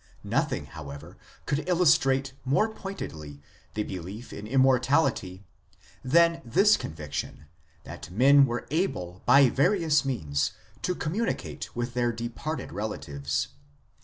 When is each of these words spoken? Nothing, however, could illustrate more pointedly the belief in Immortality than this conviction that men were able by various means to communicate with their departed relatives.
Nothing, 0.23 0.65
however, 0.65 1.15
could 1.45 1.69
illustrate 1.69 2.33
more 2.43 2.67
pointedly 2.73 3.39
the 3.75 3.83
belief 3.83 4.33
in 4.33 4.47
Immortality 4.47 5.43
than 6.03 6.41
this 6.43 6.75
conviction 6.75 7.45
that 7.83 8.09
men 8.09 8.47
were 8.47 8.65
able 8.71 9.21
by 9.27 9.47
various 9.51 10.03
means 10.03 10.53
to 10.81 10.95
communicate 10.95 11.75
with 11.75 11.93
their 11.93 12.11
departed 12.11 12.71
relatives. 12.71 13.49